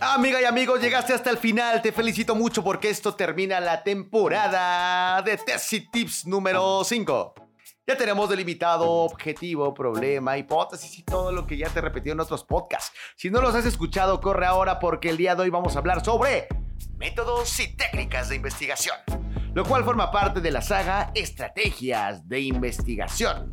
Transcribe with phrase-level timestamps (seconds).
[0.00, 1.82] Amiga y amigos, llegaste hasta el final.
[1.82, 7.34] Te felicito mucho porque esto termina la temporada de Tesis Tips número 5.
[7.86, 12.20] Ya tenemos delimitado objetivo, problema, hipótesis y todo lo que ya te he repetido en
[12.20, 12.96] otros podcasts.
[13.16, 16.02] Si no los has escuchado, corre ahora porque el día de hoy vamos a hablar
[16.02, 16.48] sobre
[16.96, 18.96] métodos y técnicas de investigación,
[19.52, 23.52] lo cual forma parte de la saga Estrategias de Investigación.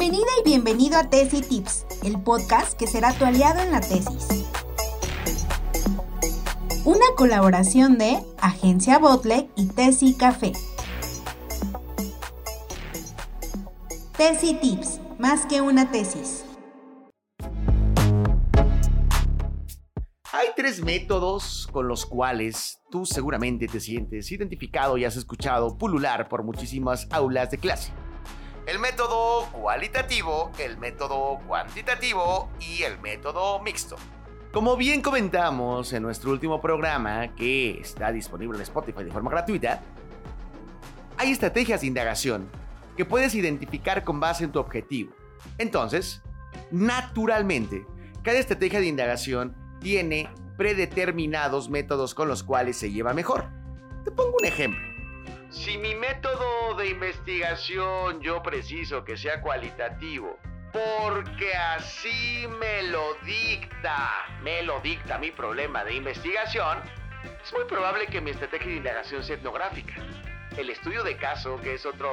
[0.00, 4.46] Bienvenida y bienvenido a Tesis Tips, el podcast que será tu aliado en la tesis.
[6.86, 10.52] Una colaboración de Agencia Botle y Tesi Café.
[14.16, 16.46] Tesi Tips, más que una tesis.
[20.32, 26.30] Hay tres métodos con los cuales tú seguramente te sientes identificado y has escuchado pulular
[26.30, 27.92] por muchísimas aulas de clase
[28.66, 33.96] el método cualitativo, el método cuantitativo y el método mixto.
[34.52, 39.80] Como bien comentamos en nuestro último programa, que está disponible en Spotify de forma gratuita,
[41.16, 42.48] hay estrategias de indagación
[42.96, 45.12] que puedes identificar con base en tu objetivo.
[45.58, 46.22] Entonces,
[46.70, 47.86] naturalmente,
[48.22, 53.44] cada estrategia de indagación tiene predeterminados métodos con los cuales se lleva mejor.
[54.04, 54.89] Te pongo un ejemplo.
[55.50, 60.38] Si mi método de investigación yo preciso que sea cualitativo,
[60.72, 66.78] porque así me lo dicta, me lo dicta mi problema de investigación,
[67.42, 69.94] es muy probable que mi estrategia de indagación sea etnográfica.
[70.56, 72.10] El estudio de caso, que es otra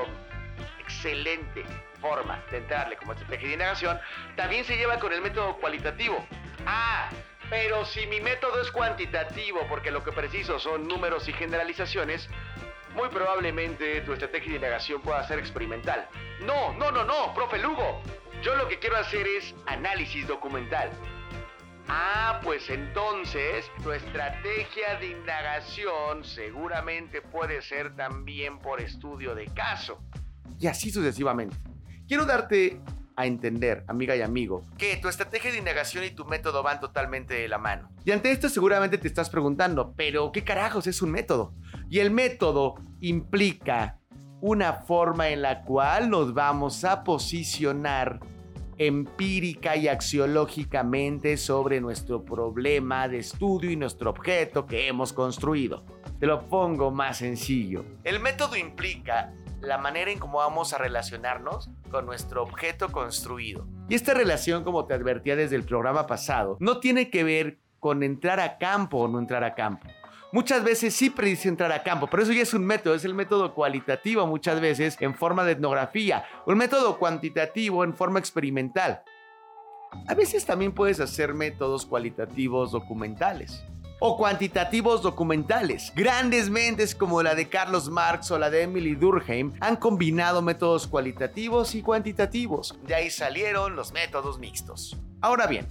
[0.80, 1.64] excelente
[2.02, 4.00] forma de entrarle como estrategia de indagación,
[4.36, 6.26] también se lleva con el método cualitativo.
[6.66, 7.12] Ah,
[7.52, 12.28] pero si mi método es cuantitativo, porque lo que preciso son números y generalizaciones,
[12.98, 16.10] muy probablemente tu estrategia de indagación pueda ser experimental.
[16.44, 18.02] No, no, no, no, profe Lugo.
[18.42, 20.90] Yo lo que quiero hacer es análisis documental.
[21.88, 30.02] Ah, pues entonces tu estrategia de indagación seguramente puede ser también por estudio de caso.
[30.60, 31.56] Y así sucesivamente.
[32.08, 32.82] Quiero darte
[33.18, 37.34] a entender, amiga y amigo, que tu estrategia de indagación y tu método van totalmente
[37.34, 37.90] de la mano.
[38.06, 41.54] Y ante esto seguramente te estás preguntando, pero ¿qué carajos es un método?
[41.90, 44.00] Y el método implica
[44.40, 48.20] una forma en la cual nos vamos a posicionar
[48.78, 55.84] empírica y axiológicamente sobre nuestro problema de estudio y nuestro objeto que hemos construido.
[56.20, 57.84] Te lo pongo más sencillo.
[58.04, 63.68] El método implica la manera en cómo vamos a relacionarnos con nuestro objeto construido.
[63.90, 68.04] Y esta relación, como te advertía desde el programa pasado, no tiene que ver con
[68.04, 69.88] entrar a campo o no entrar a campo.
[70.34, 73.14] Muchas veces sí predice entrar a campo, pero eso ya es un método, es el
[73.14, 79.04] método cualitativo muchas veces en forma de etnografía, el método cuantitativo en forma experimental.
[80.08, 83.64] A veces también puedes hacer métodos cualitativos documentales
[84.00, 85.92] o cuantitativos documentales.
[85.96, 90.88] Grandes mentes como la de Carlos Marx o la de Emily Durkheim han combinado métodos
[90.88, 92.78] cualitativos y cuantitativos.
[92.86, 94.98] De ahí salieron los métodos mixtos.
[95.22, 95.68] Ahora bien,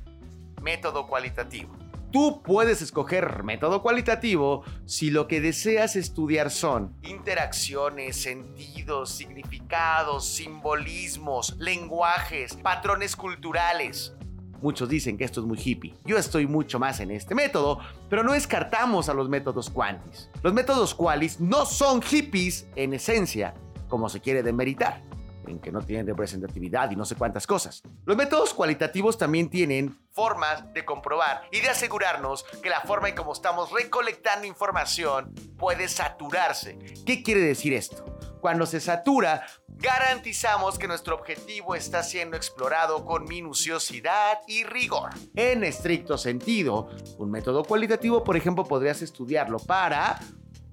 [0.63, 1.77] método cualitativo.
[2.13, 11.57] Tú puedes escoger método cualitativo si lo que deseas estudiar son interacciones, sentidos, significados, simbolismos,
[11.59, 14.16] lenguajes, patrones culturales,
[14.63, 15.95] Muchos dicen que esto es muy hippie.
[16.05, 17.79] Yo estoy mucho más en este método,
[18.09, 20.31] pero no descartamos a los métodos quantis.
[20.43, 23.55] Los métodos qualis no son hippies en esencia,
[23.89, 25.03] como se quiere demeritar,
[25.47, 27.83] en que no tienen representatividad y no sé cuántas cosas.
[28.05, 33.15] Los métodos cualitativos también tienen formas de comprobar y de asegurarnos que la forma en
[33.15, 36.79] cómo estamos recolectando información puede saturarse.
[37.05, 38.16] ¿Qué quiere decir esto?
[38.47, 45.11] Cuando se satura, garantizamos que nuestro objetivo está siendo explorado con minuciosidad y rigor.
[45.35, 50.21] En estricto sentido, un método cualitativo, por ejemplo, podrías estudiarlo para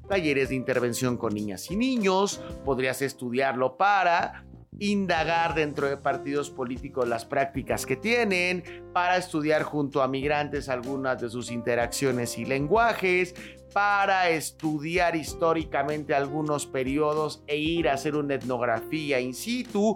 [0.07, 4.45] talleres de intervención con niñas y niños, podrías estudiarlo para
[4.91, 11.21] indagar dentro de partidos políticos las prácticas que tienen, para estudiar junto a migrantes algunas
[11.21, 13.33] de sus interacciones y lenguajes,
[13.73, 19.95] para estudiar históricamente algunos periodos e ir a hacer una etnografía in situ,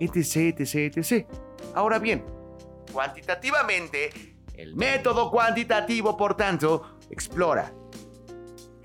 [0.00, 1.26] etc, etc, etc.
[1.74, 2.24] Ahora bien,
[2.92, 4.10] cuantitativamente,
[4.56, 7.72] el método cuantitativo, por tanto, explora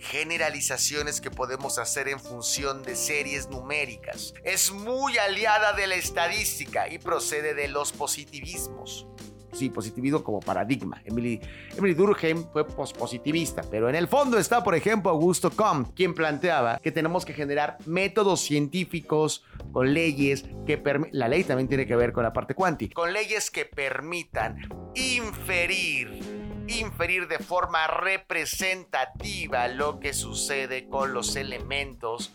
[0.10, 4.34] generalizaciones que podemos hacer en función de series numéricas.
[4.44, 9.06] Es muy aliada de la estadística y procede de los positivismos.
[9.52, 11.02] sí, positivismo como paradigma.
[11.06, 11.40] Emily,
[11.76, 16.80] Emily Durkheim fue pospositivista, pero en el fondo está, por ejemplo, Augusto Comte, quien planteaba
[16.80, 21.96] que tenemos que generar métodos científicos con leyes que permitan, la ley también tiene que
[21.96, 26.39] ver con la parte cuántica, con leyes que permitan inferir
[26.78, 32.34] inferir de forma representativa lo que sucede con los elementos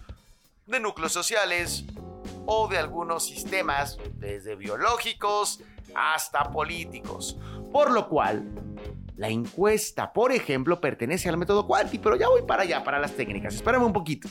[0.66, 1.84] de núcleos sociales
[2.46, 5.60] o de algunos sistemas, desde biológicos
[5.94, 7.38] hasta políticos.
[7.72, 8.44] Por lo cual,
[9.16, 13.12] la encuesta, por ejemplo, pertenece al método Quanti, pero ya voy para allá, para las
[13.12, 13.54] técnicas.
[13.54, 14.28] Espérame un poquito.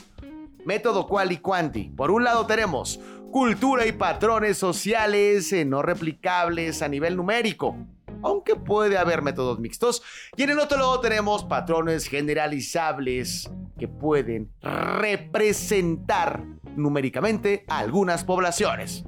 [0.64, 1.84] Método Quali Quanti.
[1.84, 3.00] Por un lado tenemos
[3.30, 7.76] cultura y patrones sociales no replicables a nivel numérico
[8.24, 10.02] aunque puede haber métodos mixtos.
[10.36, 16.42] Y en el otro lado tenemos patrones generalizables que pueden representar
[16.74, 19.04] numéricamente a algunas poblaciones.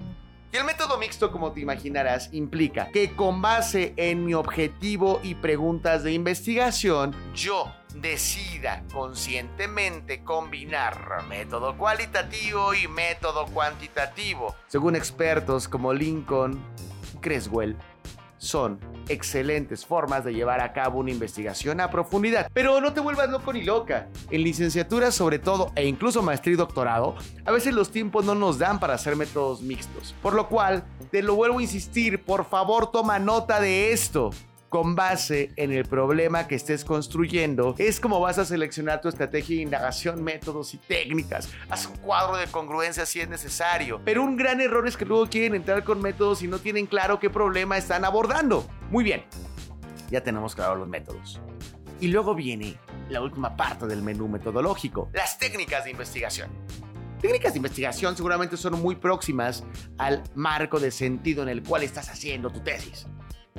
[0.52, 5.34] Y el método mixto, como te imaginarás, implica que con base en mi objetivo y
[5.34, 15.92] preguntas de investigación, yo decida conscientemente combinar método cualitativo y método cuantitativo, según expertos como
[15.92, 16.62] Lincoln,
[17.20, 17.76] Creswell
[18.38, 18.78] son
[19.08, 22.50] excelentes formas de llevar a cabo una investigación a profundidad.
[22.52, 24.08] Pero no te vuelvas loco ni loca.
[24.30, 27.14] En licenciatura sobre todo, e incluso maestría y doctorado,
[27.44, 30.14] a veces los tiempos no nos dan para hacer métodos mixtos.
[30.22, 34.30] Por lo cual, te lo vuelvo a insistir, por favor toma nota de esto
[34.68, 39.56] con base en el problema que estés construyendo, es como vas a seleccionar tu estrategia
[39.56, 41.48] de indagación, métodos y técnicas.
[41.68, 44.00] Haz un cuadro de congruencia si es necesario.
[44.04, 47.18] Pero un gran error es que luego quieren entrar con métodos y no tienen claro
[47.18, 48.66] qué problema están abordando.
[48.90, 49.24] Muy bien,
[50.10, 51.40] ya tenemos claro los métodos.
[52.00, 52.76] Y luego viene
[53.08, 56.50] la última parte del menú metodológico, las técnicas de investigación.
[57.20, 59.64] Técnicas de investigación seguramente son muy próximas
[59.96, 63.06] al marco de sentido en el cual estás haciendo tu tesis.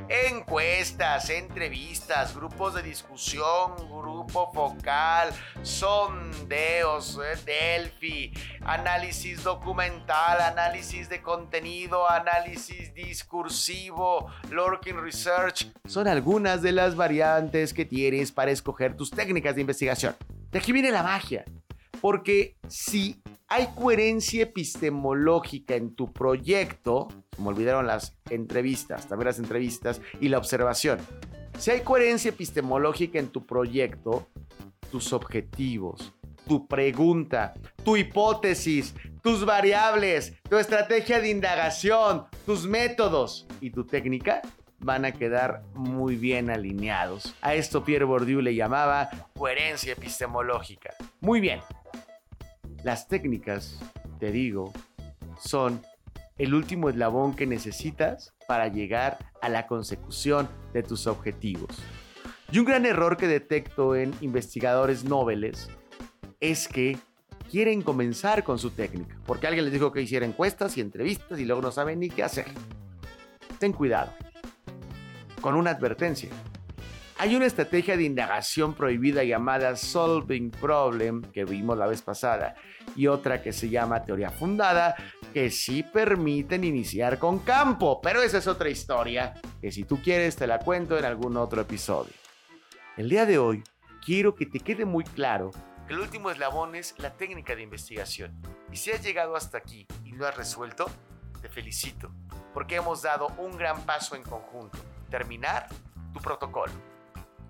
[0.09, 5.29] Encuestas, entrevistas, grupos de discusión, grupo focal,
[5.63, 15.71] sondeos, eh, Delphi, análisis documental, análisis de contenido, análisis discursivo, lurking research.
[15.85, 20.15] Son algunas de las variantes que tienes para escoger tus técnicas de investigación.
[20.51, 21.43] De aquí viene la magia.
[21.99, 27.07] Porque si hay coherencia epistemológica en tu proyecto,
[27.37, 30.99] me olvidaron las entrevistas, también las entrevistas y la observación.
[31.57, 34.27] Si hay coherencia epistemológica en tu proyecto,
[34.91, 36.13] tus objetivos,
[36.47, 37.53] tu pregunta,
[37.83, 44.41] tu hipótesis, tus variables, tu estrategia de indagación, tus métodos y tu técnica
[44.79, 47.35] van a quedar muy bien alineados.
[47.41, 50.93] A esto Pierre Bourdieu le llamaba coherencia epistemológica.
[51.19, 51.59] Muy bien,
[52.83, 53.79] las técnicas,
[54.19, 54.71] te digo,
[55.39, 55.81] son
[56.37, 61.69] el último eslabón que necesitas para llegar a la consecución de tus objetivos.
[62.51, 65.69] Y un gran error que detecto en investigadores nobles
[66.39, 66.97] es que
[67.49, 71.45] quieren comenzar con su técnica, porque alguien les dijo que hiciera encuestas y entrevistas y
[71.45, 72.45] luego no saben ni qué hacer.
[73.59, 74.13] Ten cuidado,
[75.41, 76.29] con una advertencia.
[77.19, 82.53] Hay una estrategia de indagación prohibida llamada Solving Problem, que vimos la vez pasada,
[82.95, 84.95] y otra que se llama teoría fundada,
[85.33, 90.35] que sí permiten iniciar con campo, pero esa es otra historia, que si tú quieres
[90.35, 92.13] te la cuento en algún otro episodio.
[92.97, 93.63] El día de hoy
[94.05, 95.49] quiero que te quede muy claro
[95.87, 98.39] que el último eslabón es la técnica de investigación.
[98.71, 100.85] Y si has llegado hasta aquí y lo has resuelto,
[101.41, 102.11] te felicito,
[102.53, 104.77] porque hemos dado un gran paso en conjunto,
[105.09, 105.67] terminar
[106.13, 106.96] tu protocolo.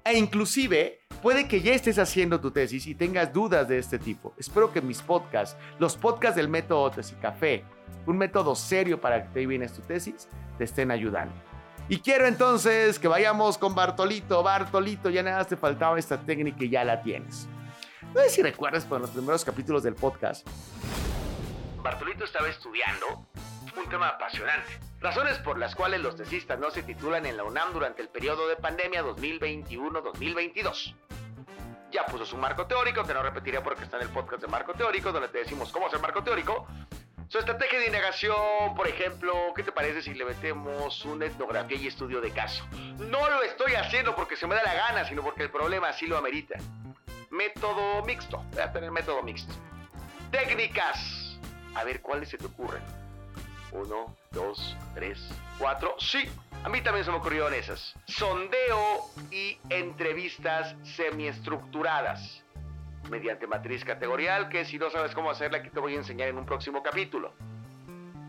[0.07, 4.33] E inclusive puede que ya estés haciendo tu tesis y tengas dudas de este tipo.
[4.37, 7.65] Espero que mis podcasts, los podcasts del método Tesis Café,
[8.05, 11.35] un método serio para que te vienes tu tesis, te estén ayudando.
[11.89, 14.43] Y quiero entonces que vayamos con Bartolito.
[14.43, 17.49] Bartolito, ya nada te faltaba esta técnica y ya la tienes.
[18.15, 20.47] No sé si recuerdas, por los primeros capítulos del podcast,
[21.83, 23.27] Bartolito estaba estudiando
[23.77, 24.79] un tema apasionante.
[24.99, 28.47] Razones por las cuales los tesistas no se titulan en la UNAM durante el periodo
[28.47, 30.95] de pandemia 2021-2022.
[31.91, 34.73] Ya puso su marco teórico, que no repetiré porque está en el podcast de marco
[34.73, 36.67] teórico, donde te decimos cómo hacer marco teórico.
[37.29, 41.87] Su estrategia de indagación, por ejemplo, ¿qué te parece si le metemos una etnografía y
[41.87, 42.65] estudio de caso?
[42.97, 46.07] No lo estoy haciendo porque se me da la gana, sino porque el problema así
[46.07, 46.57] lo amerita.
[47.29, 49.53] Método mixto, voy a tener método mixto.
[50.31, 51.37] Técnicas,
[51.75, 52.81] a ver cuáles se te ocurren.
[53.71, 55.19] Uno, dos, tres,
[55.59, 55.95] cuatro.
[55.99, 56.29] Sí,
[56.63, 57.95] a mí también se me ocurrieron esas.
[58.05, 62.43] Sondeo y entrevistas semiestructuradas.
[63.09, 66.37] Mediante matriz categorial, que si no sabes cómo hacerla, aquí te voy a enseñar en
[66.37, 67.33] un próximo capítulo.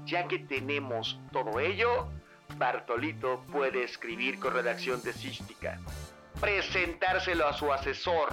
[0.05, 2.09] Ya que tenemos todo ello,
[2.57, 5.79] Bartolito puede escribir con redacción tesística,
[6.41, 8.29] presentárselo a su asesor,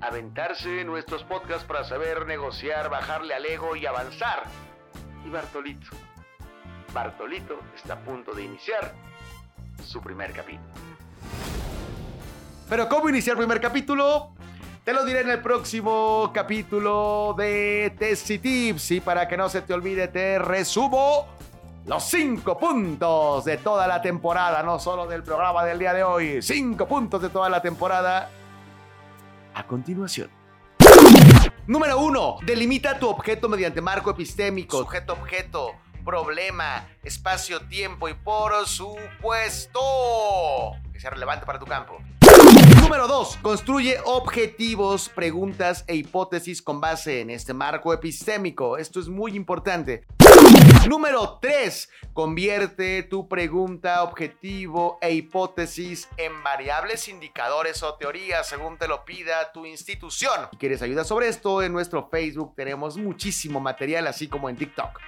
[0.00, 4.44] aventarse en nuestros podcasts para saber negociar, bajarle al ego y avanzar.
[5.24, 5.86] Y Bartolito,
[6.92, 8.92] Bartolito está a punto de iniciar
[9.82, 10.68] su primer capítulo.
[12.68, 14.34] Pero ¿cómo iniciar el primer capítulo?
[14.84, 18.90] Te lo diré en el próximo capítulo de Tessie Tips.
[18.92, 21.28] Y para que no se te olvide, te resumo
[21.86, 26.42] los cinco puntos de toda la temporada, no solo del programa del día de hoy.
[26.42, 28.28] Cinco puntos de toda la temporada.
[29.54, 30.30] A continuación.
[31.66, 35.72] Número uno, delimita tu objeto mediante marco epistémico, sujeto-objeto,
[36.04, 39.80] problema, espacio-tiempo y por supuesto
[40.92, 41.98] que sea relevante para tu campo.
[42.80, 43.38] Número 2.
[43.42, 48.76] Construye objetivos, preguntas e hipótesis con base en este marco epistémico.
[48.76, 50.04] Esto es muy importante.
[50.88, 51.88] Número 3.
[52.12, 59.52] Convierte tu pregunta, objetivo e hipótesis en variables, indicadores o teorías según te lo pida
[59.52, 60.48] tu institución.
[60.58, 65.00] Quieres ayuda sobre esto, en nuestro Facebook tenemos muchísimo material, así como en TikTok.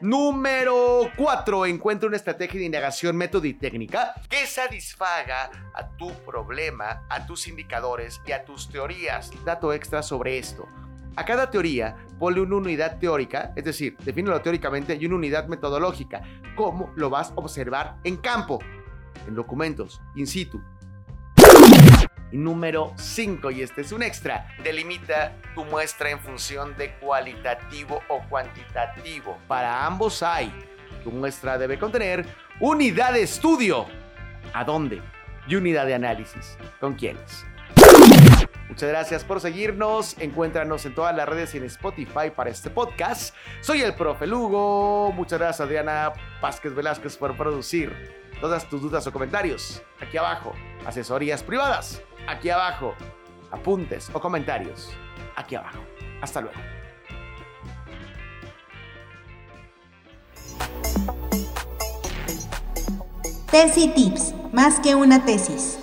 [0.00, 1.66] Número 4.
[1.66, 7.48] Encuentra una estrategia de indagación, método y técnica que satisfaga a tu problema, a tus
[7.48, 9.32] indicadores y a tus teorías.
[9.44, 10.68] Dato extra sobre esto.
[11.16, 16.22] A cada teoría ponle una unidad teórica, es decir, defínelo teóricamente y una unidad metodológica.
[16.54, 18.58] ¿Cómo lo vas a observar en campo?
[19.26, 20.62] En documentos, in situ,
[22.32, 28.20] número 5, y este es un extra, delimita tu muestra en función de cualitativo o
[28.28, 29.38] cuantitativo.
[29.48, 30.52] Para ambos hay.
[31.04, 32.26] Tu muestra debe contener
[32.60, 33.86] unidad de estudio.
[34.52, 35.00] ¿A dónde?
[35.46, 36.58] Y unidad de análisis.
[36.80, 37.44] ¿Con quiénes?
[38.68, 40.18] Muchas gracias por seguirnos.
[40.18, 43.34] Encuéntranos en todas las redes y en Spotify para este podcast.
[43.60, 45.12] Soy el profe Lugo.
[45.12, 47.94] Muchas gracias, Adriana Vázquez Velázquez, por producir
[48.40, 49.82] todas tus dudas o comentarios.
[50.00, 50.52] Aquí abajo,
[50.84, 52.94] asesorías privadas aquí abajo.
[53.50, 54.92] Apuntes o comentarios
[55.36, 55.78] aquí abajo.
[56.20, 56.58] Hasta luego.
[63.50, 65.78] Tesis Tips, más que una tesis.